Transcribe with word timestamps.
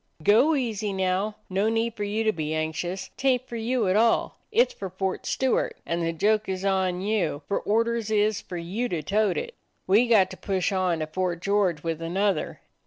"Go 0.23 0.55
easy 0.55 0.93
now. 0.93 1.35
No 1.47 1.69
need 1.69 1.93
for 1.93 2.03
you 2.03 2.23
to 2.23 2.31
be 2.31 2.55
anxious. 2.55 3.11
'T 3.17 3.27
ain't 3.29 3.47
for 3.47 3.55
you 3.55 3.87
at 3.87 3.95
all. 3.95 4.39
It's 4.51 4.73
for 4.73 4.89
Fort 4.89 5.27
Stewart; 5.27 5.77
and 5.85 6.01
the 6.01 6.11
joke 6.11 6.49
is 6.49 6.65
on 6.65 7.01
you, 7.01 7.43
for 7.47 7.59
or 7.59 7.83
ders 7.83 8.09
is 8.09 8.41
for 8.41 8.57
you 8.57 8.89
to 8.89 9.03
tote 9.03 9.37
it. 9.37 9.53
We 9.85 10.07
got 10.07 10.31
to 10.31 10.37
push 10.37 10.71
on 10.71 11.01
to 11.01 11.05
Fort 11.05 11.39
George 11.39 11.83
with 11.83 12.01
another. 12.01 12.61